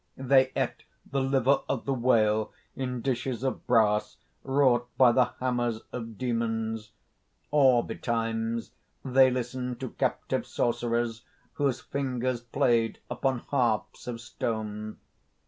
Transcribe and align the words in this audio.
They 0.17 0.51
ate 0.55 0.83
the 1.05 1.21
liver 1.21 1.59
of 1.69 1.85
the 1.85 1.93
whale 1.93 2.51
in 2.75 3.01
dishes 3.03 3.43
of 3.43 3.67
brass 3.67 4.17
wrought 4.43 4.89
by 4.97 5.11
the 5.11 5.33
hammers 5.39 5.81
of 5.93 6.17
demons; 6.17 6.89
or, 7.51 7.83
betimes, 7.85 8.71
they 9.05 9.29
listened 9.29 9.79
to 9.81 9.89
captive 9.91 10.47
sorcerers 10.47 11.21
whose 11.53 11.81
fingers 11.81 12.41
played 12.41 12.97
upon 13.11 13.43
harps 13.51 14.07
of 14.07 14.19
stone. 14.19 14.97